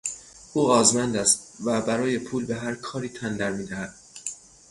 [0.53, 3.93] او آزمند است و برای پول به هر کاری تن در میدهد.